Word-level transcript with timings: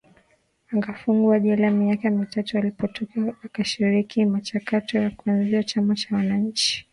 Akafungwa 0.77 1.39
jela 1.39 1.71
miaka 1.71 2.09
mitatu 2.09 2.57
alipotoka 2.57 3.33
akashiriki 3.45 4.25
mchakato 4.25 4.99
wa 4.99 5.09
kuanzisha 5.09 5.63
Chama 5.63 5.95
cha 5.95 6.15
Wananchi 6.15 6.87